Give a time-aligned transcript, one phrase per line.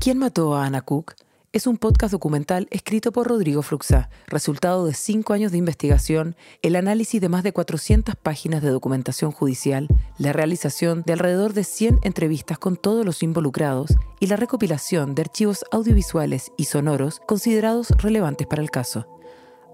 [0.00, 1.14] ¿Quién mató a Ana Cook?
[1.52, 6.76] Es un podcast documental escrito por Rodrigo Fruxá, resultado de cinco años de investigación, el
[6.76, 11.98] análisis de más de 400 páginas de documentación judicial, la realización de alrededor de 100
[12.04, 18.46] entrevistas con todos los involucrados y la recopilación de archivos audiovisuales y sonoros considerados relevantes
[18.46, 19.08] para el caso.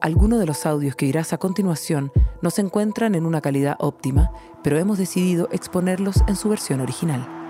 [0.01, 4.31] Algunos de los audios que oirás a continuación no se encuentran en una calidad óptima,
[4.63, 7.44] pero hemos decidido exponerlos en su versión original.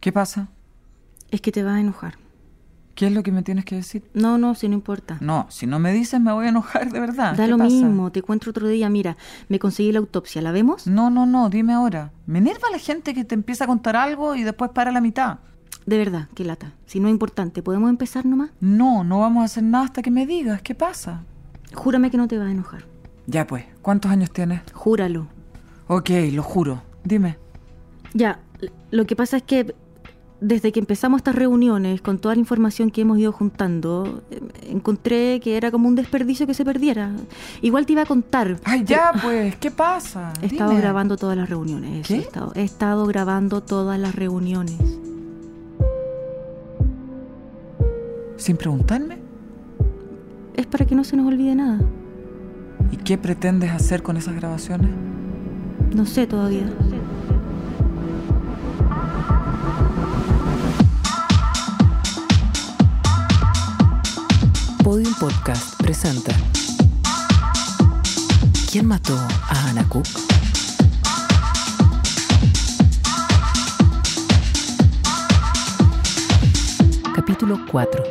[0.00, 0.48] ¿Qué pasa?
[1.30, 2.14] Es que te vas a enojar.
[2.94, 4.02] ¿Qué es lo que me tienes que decir?
[4.12, 5.18] No, no, si no importa.
[5.20, 7.36] No, si no me dices me voy a enojar de verdad.
[7.36, 7.70] Da ¿Qué lo pasa?
[7.70, 8.88] mismo, te encuentro otro día.
[8.90, 9.16] Mira,
[9.48, 10.86] me conseguí la autopsia, ¿la vemos?
[10.88, 12.12] No, no, no, dime ahora.
[12.26, 15.38] Me enerva la gente que te empieza a contar algo y después para la mitad.
[15.86, 16.72] De verdad, qué lata.
[16.86, 18.50] Si no es importante, ¿podemos empezar nomás?
[18.60, 20.60] No, no vamos a hacer nada hasta que me digas.
[20.62, 21.22] ¿Qué pasa?
[21.74, 22.84] Júrame que no te vas a enojar.
[23.26, 24.60] Ya pues, ¿cuántos años tienes?
[24.72, 25.28] Júralo.
[25.86, 26.82] Ok, lo juro.
[27.04, 27.38] Dime.
[28.12, 28.40] Ya,
[28.90, 29.74] lo que pasa es que
[30.40, 35.40] desde que empezamos estas reuniones, con toda la información que hemos ido juntando, eh, encontré
[35.40, 37.12] que era como un desperdicio que se perdiera.
[37.60, 38.58] Igual te iba a contar.
[38.64, 40.32] Ay, ya pues, ¿qué pasa?
[40.42, 42.06] He estado grabando todas las reuniones.
[42.06, 42.16] ¿Qué?
[42.16, 44.78] He estado, he estado grabando todas las reuniones.
[48.36, 49.18] ¿Sin preguntarme?
[50.54, 51.80] Es para que no se nos olvide nada.
[52.92, 54.90] ¿Y qué pretendes hacer con esas grabaciones?
[55.94, 56.70] No sé todavía.
[64.88, 66.32] Podium Podcast presenta
[68.72, 70.06] ¿Quién mató a Ana Cook?
[77.14, 78.02] Capítulo 4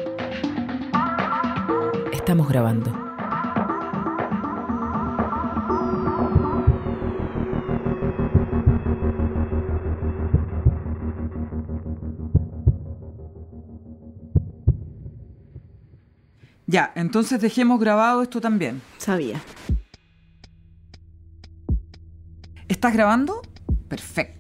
[2.13, 3.06] Estamos grabando.
[16.77, 18.83] Ya, entonces dejemos grabado esto también.
[18.99, 19.41] Sabía.
[22.67, 23.41] ¿Estás grabando?
[23.89, 24.36] Perfecto.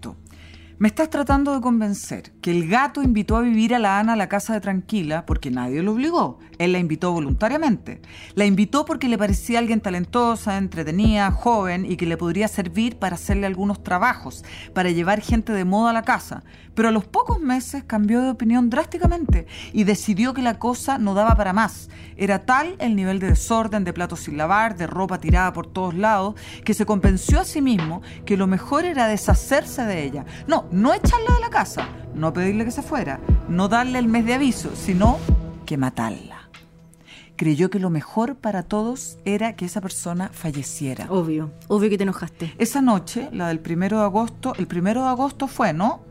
[0.79, 4.15] Me estás tratando de convencer que el gato invitó a vivir a la Ana a
[4.15, 6.37] la casa de Tranquila porque nadie lo obligó.
[6.59, 7.99] Él la invitó voluntariamente.
[8.35, 13.15] La invitó porque le parecía alguien talentosa, entretenida, joven y que le podría servir para
[13.15, 14.45] hacerle algunos trabajos,
[14.75, 16.43] para llevar gente de moda a la casa.
[16.75, 21.15] Pero a los pocos meses cambió de opinión drásticamente y decidió que la cosa no
[21.15, 21.89] daba para más.
[22.17, 25.95] Era tal el nivel de desorden, de platos sin lavar, de ropa tirada por todos
[25.95, 30.25] lados, que se convenció a sí mismo que lo mejor era deshacerse de ella.
[30.45, 34.25] No, no echarla de la casa, no pedirle que se fuera, no darle el mes
[34.25, 35.17] de aviso, sino
[35.65, 36.49] que matarla.
[37.35, 41.05] Creyó que lo mejor para todos era que esa persona falleciera.
[41.09, 41.51] Obvio.
[41.67, 42.55] Obvio que te enojaste.
[42.57, 46.01] Esa noche, la del primero de agosto, el primero de agosto fue, ¿no?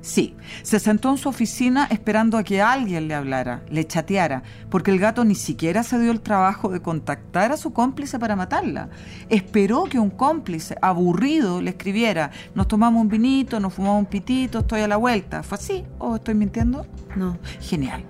[0.00, 4.92] Sí, se sentó en su oficina esperando a que alguien le hablara, le chateara, porque
[4.92, 8.90] el gato ni siquiera se dio el trabajo de contactar a su cómplice para matarla.
[9.28, 14.60] Esperó que un cómplice aburrido le escribiera, nos tomamos un vinito, nos fumamos un pitito,
[14.60, 15.42] estoy a la vuelta.
[15.42, 16.86] ¿Fue así o estoy mintiendo?
[17.16, 17.36] No.
[17.60, 18.04] Genial.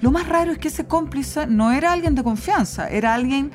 [0.00, 3.52] Lo más raro es que ese cómplice no era alguien de confianza, era alguien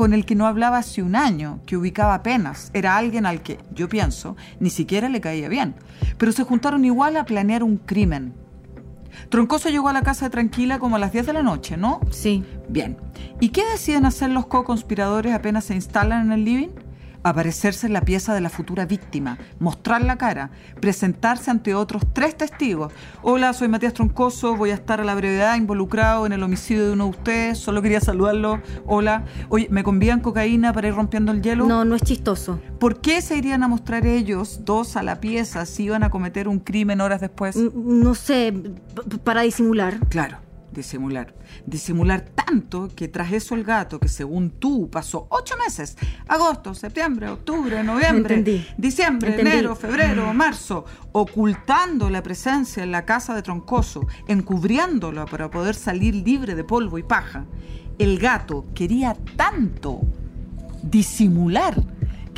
[0.00, 2.70] con el que no hablaba hace un año, que ubicaba apenas.
[2.72, 5.74] Era alguien al que, yo pienso, ni siquiera le caía bien.
[6.16, 8.32] Pero se juntaron igual a planear un crimen.
[9.28, 12.00] Troncoso llegó a la casa de Tranquila como a las 10 de la noche, ¿no?
[12.10, 12.42] Sí.
[12.70, 12.96] Bien.
[13.40, 16.70] ¿Y qué deciden hacer los co-conspiradores apenas se instalan en el living?
[17.22, 20.50] Aparecerse en la pieza de la futura víctima, mostrar la cara,
[20.80, 22.92] presentarse ante otros tres testigos.
[23.22, 26.92] Hola, soy Matías Troncoso, voy a estar a la brevedad involucrado en el homicidio de
[26.94, 28.60] uno de ustedes, solo quería saludarlo.
[28.86, 31.66] Hola, oye, ¿me convían cocaína para ir rompiendo el hielo?
[31.66, 32.58] No, no es chistoso.
[32.78, 36.48] ¿Por qué se irían a mostrar ellos dos a la pieza si iban a cometer
[36.48, 37.54] un crimen horas después?
[37.56, 38.52] N- No sé,
[39.24, 39.98] para disimular.
[40.08, 40.38] Claro,
[40.72, 41.34] disimular.
[41.66, 45.96] Disimular tanto que tras eso el gato, que según tú pasó ocho meses,
[46.28, 48.66] agosto, septiembre, octubre, noviembre, Entendí.
[48.76, 49.50] diciembre, Entendí.
[49.52, 56.14] enero, febrero, marzo, ocultando la presencia en la casa de Troncoso, encubriéndolo para poder salir
[56.14, 57.46] libre de polvo y paja,
[57.98, 60.00] el gato quería tanto
[60.82, 61.74] disimular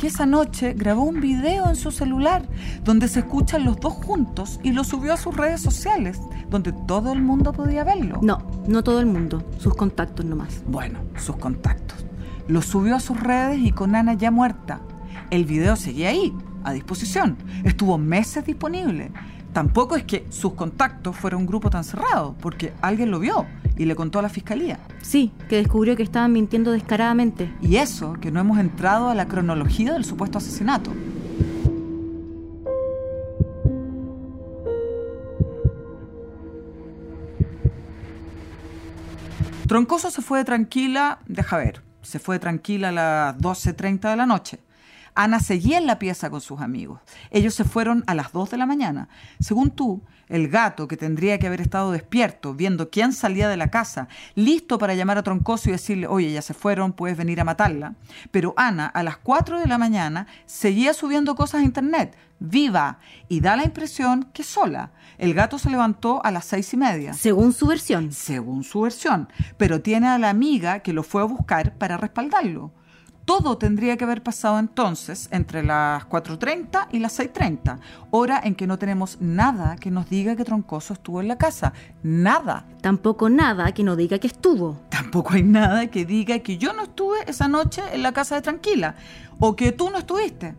[0.03, 2.45] que esa noche grabó un video en su celular
[2.83, 6.19] donde se escuchan los dos juntos y lo subió a sus redes sociales,
[6.49, 8.19] donde todo el mundo podía verlo.
[8.21, 9.45] No, no todo el mundo.
[9.59, 10.61] Sus contactos nomás.
[10.67, 12.05] Bueno, sus contactos.
[12.49, 14.81] Lo subió a sus redes y con Ana ya muerta.
[15.29, 16.35] El video seguía ahí,
[16.65, 17.37] a disposición.
[17.63, 19.09] Estuvo meses disponible.
[19.53, 23.45] Tampoco es que sus contactos fuera un grupo tan cerrado, porque alguien lo vio
[23.77, 24.79] y le contó a la fiscalía.
[25.01, 27.53] Sí, que descubrió que estaban mintiendo descaradamente.
[27.61, 30.91] Y eso, que no hemos entrado a la cronología del supuesto asesinato.
[39.67, 44.25] Troncoso se fue de tranquila, deja ver, se fue tranquila a las 12.30 de la
[44.25, 44.59] noche.
[45.15, 46.99] Ana seguía en la pieza con sus amigos.
[47.31, 49.09] Ellos se fueron a las 2 de la mañana.
[49.39, 53.69] Según tú, el gato, que tendría que haber estado despierto, viendo quién salía de la
[53.69, 57.43] casa, listo para llamar a Troncoso y decirle, oye, ya se fueron, puedes venir a
[57.43, 57.95] matarla.
[58.31, 63.41] Pero Ana, a las 4 de la mañana, seguía subiendo cosas a internet, viva, y
[63.41, 64.91] da la impresión que sola.
[65.17, 67.13] El gato se levantó a las seis y media.
[67.13, 68.11] Según su versión.
[68.11, 69.29] Según su versión.
[69.57, 72.71] Pero tiene a la amiga que lo fue a buscar para respaldarlo.
[73.25, 77.79] Todo tendría que haber pasado entonces entre las 4.30 y las 6.30,
[78.11, 81.71] hora en que no tenemos nada que nos diga que Troncoso estuvo en la casa.
[82.03, 82.65] Nada.
[82.81, 84.77] Tampoco nada que nos diga que estuvo.
[84.89, 88.41] Tampoco hay nada que diga que yo no estuve esa noche en la casa de
[88.41, 88.95] Tranquila
[89.39, 90.55] o que tú no estuviste.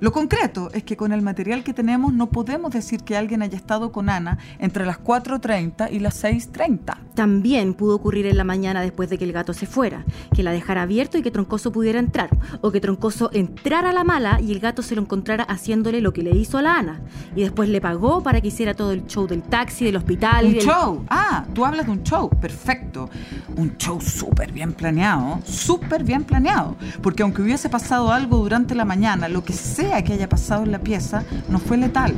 [0.00, 3.56] Lo concreto es que con el material que tenemos no podemos decir que alguien haya
[3.56, 6.96] estado con Ana entre las 4.30 y las 6.30.
[7.14, 10.52] También pudo ocurrir en la mañana después de que el gato se fuera, que la
[10.52, 12.30] dejara abierto y que Troncoso pudiera entrar,
[12.62, 16.14] o que Troncoso entrara a la mala y el gato se lo encontrara haciéndole lo
[16.14, 17.02] que le hizo a la Ana,
[17.36, 20.46] y después le pagó para que hiciera todo el show del taxi, del hospital.
[20.46, 20.64] Un y del...
[20.64, 21.04] show.
[21.10, 22.30] Ah, tú hablas de un show.
[22.40, 23.10] Perfecto.
[23.56, 25.40] Un show súper bien planeado.
[25.44, 26.76] Súper bien planeado.
[27.02, 29.52] Porque aunque hubiese pasado algo durante la mañana, lo que
[29.90, 32.14] que haya pasado en la pieza no fue letal.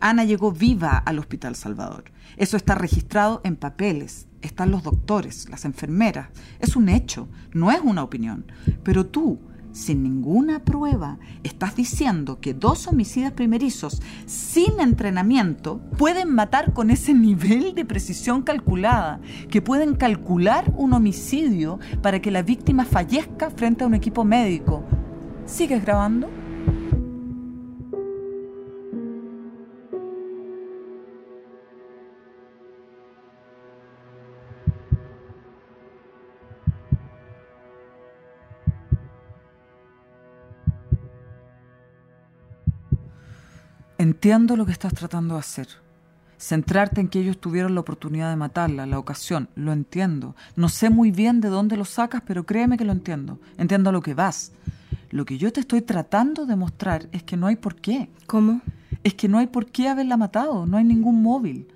[0.00, 2.04] Ana llegó viva al Hospital Salvador.
[2.36, 4.26] Eso está registrado en papeles.
[4.42, 6.28] Están los doctores, las enfermeras.
[6.58, 8.46] Es un hecho, no es una opinión.
[8.82, 9.38] Pero tú,
[9.72, 17.14] sin ninguna prueba, estás diciendo que dos homicidas primerizos sin entrenamiento pueden matar con ese
[17.14, 19.20] nivel de precisión calculada,
[19.50, 24.84] que pueden calcular un homicidio para que la víctima fallezca frente a un equipo médico.
[25.46, 26.39] ¿Sigues grabando?
[44.00, 45.68] Entiendo lo que estás tratando de hacer.
[46.38, 50.34] Centrarte en que ellos tuvieron la oportunidad de matarla, la ocasión, lo entiendo.
[50.56, 53.38] No sé muy bien de dónde lo sacas, pero créeme que lo entiendo.
[53.58, 54.52] Entiendo a lo que vas.
[55.10, 58.08] Lo que yo te estoy tratando de mostrar es que no hay por qué.
[58.26, 58.62] ¿Cómo?
[59.04, 61.68] Es que no hay por qué haberla matado, no hay ningún móvil.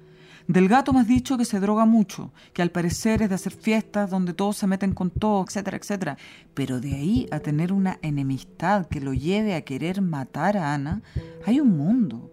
[0.46, 3.52] Del gato me has dicho que se droga mucho, que al parecer es de hacer
[3.52, 6.18] fiestas donde todos se meten con todo, etcétera, etcétera.
[6.52, 11.00] Pero de ahí a tener una enemistad que lo lleve a querer matar a Ana,
[11.46, 12.30] hay un mundo.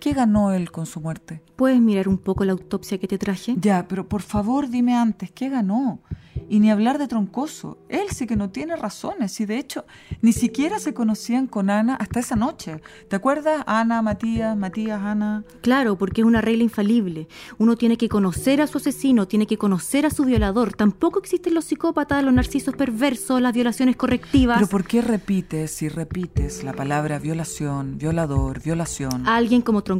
[0.00, 1.42] ¿Qué ganó él con su muerte?
[1.56, 3.54] ¿Puedes mirar un poco la autopsia que te traje?
[3.58, 6.00] Ya, pero por favor dime antes, ¿qué ganó?
[6.48, 7.78] Y ni hablar de Troncoso.
[7.88, 9.86] Él sí que no tiene razones y de hecho
[10.20, 12.82] ni siquiera se conocían con Ana hasta esa noche.
[13.08, 13.62] ¿Te acuerdas?
[13.66, 15.44] Ana, Matías, Matías, Ana.
[15.62, 17.28] Claro, porque es una regla infalible.
[17.58, 20.74] Uno tiene que conocer a su asesino, tiene que conocer a su violador.
[20.74, 24.58] Tampoco existen los psicópatas, los narcisos perversos, las violaciones correctivas.
[24.58, 29.26] Pero ¿por qué repites y repites la palabra violación, violador, violación?
[29.26, 29.93] Alguien como Troncoso,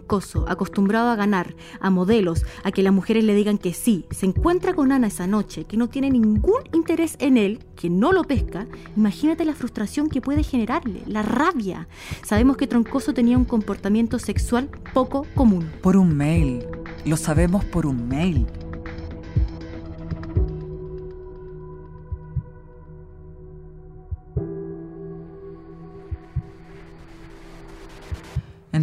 [0.46, 4.74] acostumbrado a ganar, a modelos, a que las mujeres le digan que sí, se encuentra
[4.74, 8.66] con Ana esa noche, que no tiene ningún interés en él, que no lo pesca,
[8.96, 11.88] imagínate la frustración que puede generarle, la rabia.
[12.24, 15.70] Sabemos que Troncoso tenía un comportamiento sexual poco común.
[15.82, 16.64] Por un mail.
[17.04, 18.46] Lo sabemos por un mail.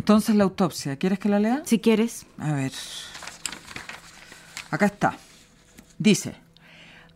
[0.01, 1.62] Entonces la autopsia, ¿quieres que la lea?
[1.63, 2.25] Si quieres.
[2.39, 2.72] A ver.
[4.72, 5.15] Acá está.
[6.00, 6.34] Dice,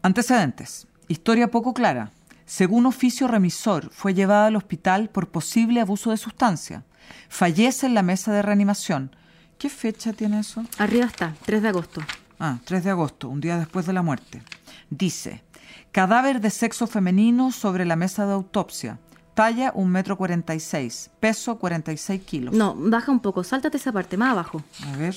[0.04, 0.86] antecedentes.
[1.08, 2.12] Historia poco clara.
[2.46, 6.84] Según oficio remisor, fue llevada al hospital por posible abuso de sustancia.
[7.27, 9.15] Fallece en la mesa de reanimación.
[9.58, 10.63] ¿Qué fecha tiene eso?
[10.77, 12.01] Arriba está, 3 de agosto.
[12.39, 14.44] Ah, 3 de agosto, un día después de la muerte.
[14.92, 15.44] Dice,
[15.92, 19.00] cadáver de sexo femenino sobre la mesa de autopsia.
[19.36, 22.54] Talla un metro cuarenta y seis, peso 46 kilos.
[22.56, 24.63] No, baja un poco, sáltate esa parte, más abajo.
[24.92, 25.15] A ver,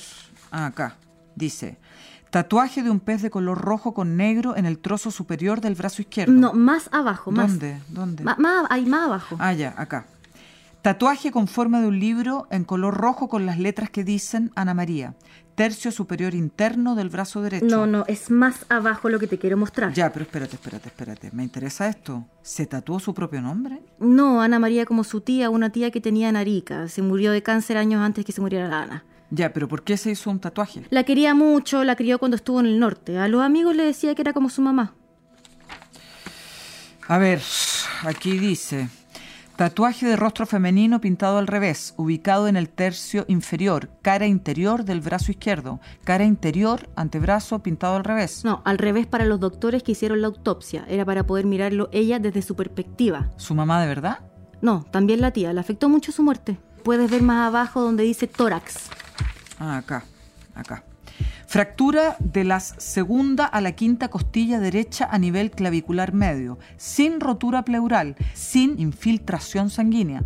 [0.51, 0.97] ah, acá.
[1.37, 1.79] Dice,
[2.31, 6.03] tatuaje de un pez de color rojo con negro en el trozo superior del brazo
[6.03, 6.33] izquierdo.
[6.33, 7.49] No, más abajo, más.
[7.49, 7.81] ¿Dónde?
[7.89, 8.25] ¿Dónde?
[8.25, 9.37] Ma- más, ahí, más abajo.
[9.39, 10.05] Ah, ya, acá.
[10.83, 14.75] Tatuaje con forma de un libro en color rojo con las letras que dicen Ana
[14.75, 15.15] María.
[15.57, 17.67] Tercio superior interno del brazo derecho.
[17.67, 19.93] No, no, es más abajo lo que te quiero mostrar.
[19.93, 21.31] Ya, pero espérate, espérate, espérate.
[21.33, 22.25] Me interesa esto.
[22.43, 23.83] ¿Se tatuó su propio nombre?
[23.99, 26.87] No, Ana María como su tía, una tía que tenía narica.
[26.87, 29.05] Se murió de cáncer años antes que se muriera la Ana.
[29.31, 30.85] Ya, pero ¿por qué se hizo un tatuaje?
[30.91, 33.19] La quería mucho, la crió cuando estuvo en el norte.
[33.19, 34.95] A los amigos le decía que era como su mamá.
[37.09, 37.43] A ver,
[38.03, 38.89] aquí dice,
[39.59, 45.01] Tatuaje de rostro femenino pintado al revés, ubicado en el tercio inferior, cara interior del
[45.01, 48.45] brazo izquierdo, cara interior, antebrazo pintado al revés.
[48.45, 50.85] No, al revés para los doctores que hicieron la autopsia.
[50.89, 53.31] Era para poder mirarlo ella desde su perspectiva.
[53.37, 54.21] ¿Su mamá de verdad?
[54.63, 55.53] No, también la tía.
[55.53, 56.57] Le afectó mucho su muerte.
[56.85, 58.91] Puedes ver más abajo donde dice tórax.
[59.59, 60.05] Ah, acá,
[60.55, 60.85] acá.
[61.49, 67.65] Fractura de la segunda a la quinta costilla derecha a nivel clavicular medio, sin rotura
[67.65, 70.25] pleural, sin infiltración sanguínea.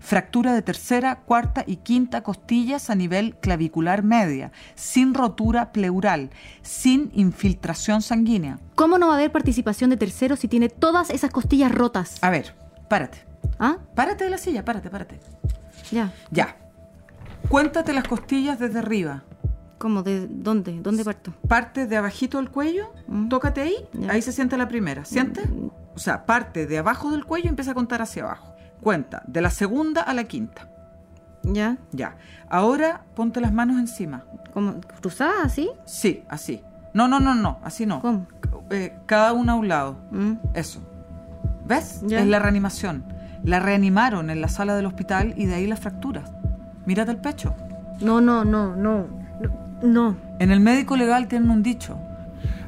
[0.00, 6.30] Fractura de tercera, cuarta y quinta costillas a nivel clavicular media, sin rotura pleural,
[6.62, 8.58] sin infiltración sanguínea.
[8.74, 12.16] ¿Cómo no va a haber participación de terceros si tiene todas esas costillas rotas?
[12.22, 12.56] A ver,
[12.88, 13.26] párate.
[13.58, 13.76] ¿Ah?
[13.94, 15.20] Párate de la silla, párate, párate.
[15.90, 16.14] Ya.
[16.30, 16.56] Ya.
[17.50, 19.24] Cuéntate las costillas desde arriba.
[19.82, 20.04] ¿Cómo?
[20.04, 20.78] ¿De dónde?
[20.80, 21.32] ¿Dónde parto?
[21.48, 23.26] Parte de abajito del cuello, Mm.
[23.28, 23.74] tócate ahí,
[24.08, 25.04] ahí se siente la primera.
[25.04, 25.44] ¿Sientes?
[25.96, 28.54] O sea, parte de abajo del cuello y empieza a contar hacia abajo.
[28.80, 30.68] Cuenta, de la segunda a la quinta.
[31.42, 31.78] ¿Ya?
[31.90, 32.14] Ya.
[32.48, 34.22] Ahora ponte las manos encima.
[35.00, 35.68] ¿Cruzadas así?
[35.84, 36.62] Sí, así.
[36.94, 38.00] No, no, no, no, así no.
[38.00, 38.28] ¿Cómo?
[38.70, 39.96] Eh, cada una a un lado.
[40.12, 40.34] Mm.
[40.54, 40.80] Eso.
[41.66, 42.02] ¿Ves?
[42.06, 42.20] Ya.
[42.20, 43.04] Es la reanimación.
[43.42, 46.32] La reanimaron en la sala del hospital y de ahí las fracturas.
[46.86, 47.52] Mírate el pecho.
[48.00, 49.06] No, no, no, no.
[49.82, 50.16] No.
[50.38, 51.98] En el médico legal tienen un dicho.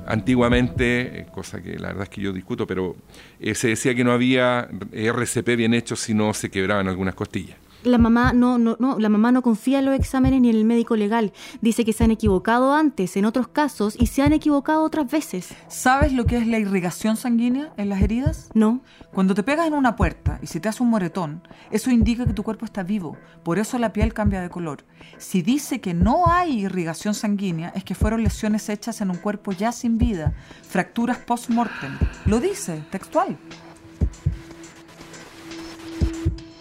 [0.06, 2.96] Antiguamente, cosa que la verdad es que yo discuto, pero
[3.40, 7.56] eh, se decía que no había RCP bien hecho si no se quebraban algunas costillas.
[7.84, 10.64] La mamá no, no, no, la mamá no confía en los exámenes ni en el
[10.64, 11.32] médico legal.
[11.60, 15.54] Dice que se han equivocado antes en otros casos y se han equivocado otras veces.
[15.68, 18.48] ¿Sabes lo que es la irrigación sanguínea en las heridas?
[18.54, 18.80] No.
[19.12, 22.32] Cuando te pegas en una puerta y se te hace un moretón, eso indica que
[22.32, 24.84] tu cuerpo está vivo, por eso la piel cambia de color.
[25.18, 29.52] Si dice que no hay irrigación sanguínea, es que fueron lesiones hechas en un cuerpo
[29.52, 30.32] ya sin vida,
[30.68, 31.98] fracturas post-mortem.
[32.24, 33.36] Lo dice, textual.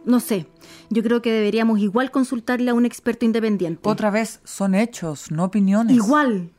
[0.05, 0.47] No sé.
[0.89, 3.87] Yo creo que deberíamos igual consultarle a un experto independiente.
[3.87, 5.95] Otra vez, son hechos, no opiniones.
[5.95, 6.51] Igual.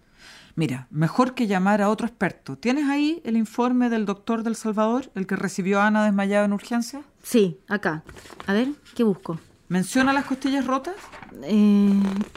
[0.56, 2.56] Mira, mejor que llamar a otro experto.
[2.56, 6.52] ¿Tienes ahí el informe del doctor del Salvador, el que recibió a Ana desmayada en
[6.52, 7.02] urgencia?
[7.22, 8.04] Sí, acá.
[8.46, 9.40] A ver, ¿qué busco?
[9.68, 10.94] ¿Menciona las costillas rotas?
[11.42, 11.92] Eh,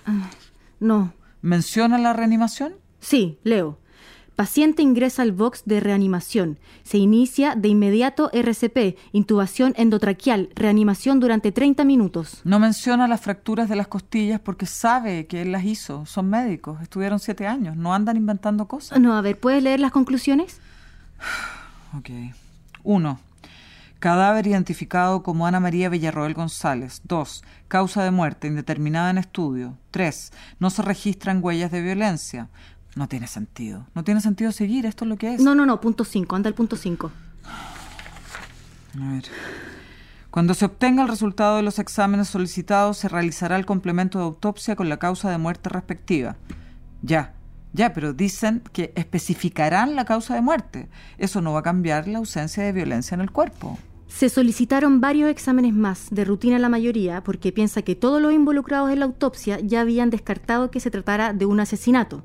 [0.05, 0.29] ah,
[0.79, 1.13] no.
[1.41, 2.73] ¿Menciona la reanimación?
[2.99, 3.77] Sí, leo.
[4.37, 6.59] Paciente ingresa al box de reanimación.
[6.83, 12.41] Se inicia de inmediato RCP, intubación endotraqueal, reanimación durante 30 minutos.
[12.43, 16.05] No menciona las fracturas de las costillas porque sabe que él las hizo.
[16.05, 18.99] Son médicos, estuvieron siete años, no andan inventando cosas.
[18.99, 20.61] No, a ver, ¿puedes leer las conclusiones?
[21.97, 22.09] Ok.
[22.83, 23.19] Uno.
[23.99, 27.01] Cadáver identificado como Ana María Villarroel González.
[27.05, 27.43] Dos.
[27.67, 29.75] Causa de muerte indeterminada en estudio.
[29.89, 30.31] Tres.
[30.59, 32.49] No se registran huellas de violencia.
[32.97, 33.85] No tiene sentido.
[33.93, 34.87] No tiene sentido seguir.
[34.87, 35.41] Esto es lo que es.
[35.41, 37.11] No, no, no, punto 5, anda al punto 5.
[38.99, 39.23] A ver.
[40.31, 44.75] Cuando se obtenga el resultado de los exámenes solicitados, se realizará el complemento de autopsia
[44.75, 46.37] con la causa de muerte respectiva.
[47.03, 47.35] Ya,
[47.71, 50.89] ya, pero dicen que especificarán la causa de muerte.
[51.19, 53.77] Eso no va a cambiar la ausencia de violencia en el cuerpo.
[54.07, 58.89] Se solicitaron varios exámenes más, de rutina la mayoría, porque piensa que todos los involucrados
[58.89, 62.23] en la autopsia ya habían descartado que se tratara de un asesinato.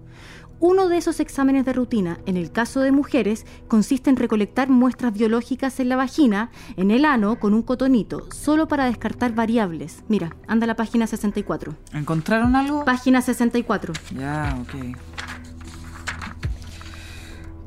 [0.63, 5.13] Uno de esos exámenes de rutina, en el caso de mujeres, consiste en recolectar muestras
[5.13, 10.05] biológicas en la vagina, en el ano, con un cotonito, solo para descartar variables.
[10.07, 11.75] Mira, anda a la página 64.
[11.95, 12.85] ¿Encontraron algo?
[12.85, 13.93] Página 64.
[14.17, 14.97] Ya, ok.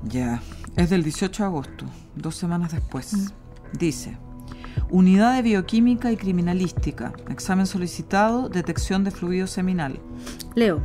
[0.05, 0.41] Ya,
[0.77, 1.85] es del 18 de agosto,
[2.15, 3.33] dos semanas después.
[3.77, 4.17] Dice,
[4.89, 9.99] Unidad de Bioquímica y Criminalística, examen solicitado, detección de fluido seminal.
[10.55, 10.81] Leo.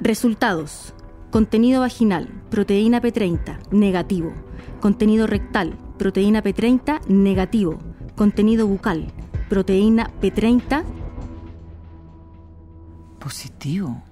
[0.00, 0.94] Resultados.
[1.32, 4.34] Contenido vaginal, proteína P30, negativo.
[4.82, 7.78] Contenido rectal, proteína P30, negativo.
[8.14, 9.06] Contenido bucal,
[9.48, 10.84] proteína P30,
[13.18, 14.02] Positivo,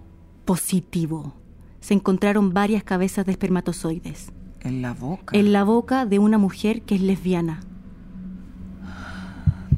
[0.47, 1.35] positivo.
[1.81, 5.37] Se encontraron varias cabezas de espermatozoides en la boca.
[5.37, 7.61] en la boca de una mujer que es lesbiana.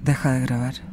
[0.04, 0.91] Deja de grabar.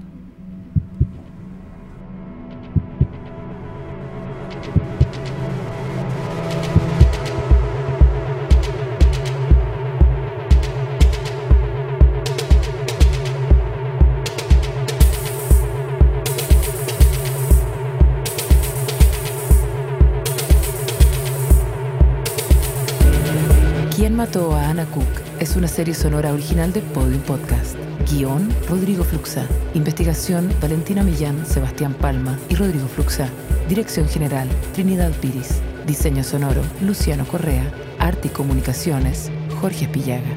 [25.41, 27.75] Es una serie sonora original de Podium Podcast.
[28.09, 29.45] Guión, Rodrigo Fluxa.
[29.73, 33.27] Investigación, Valentina Millán, Sebastián Palma y Rodrigo Fluxa.
[33.67, 35.59] Dirección General, Trinidad Piris.
[35.85, 37.69] Diseño sonoro, Luciano Correa.
[37.99, 40.31] Arte y Comunicaciones, Jorge Espillaga.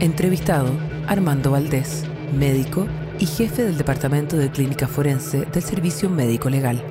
[0.00, 0.72] Entrevistado,
[1.06, 2.02] Armando Valdés.
[2.36, 2.88] Médico,
[3.20, 6.82] y jefe del Departamento de Clínica Forense del Servicio Médico Legal.